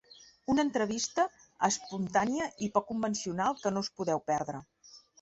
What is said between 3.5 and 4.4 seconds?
que no us podeu